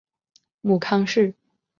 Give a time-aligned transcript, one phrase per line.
[0.61, 1.35] 母康氏。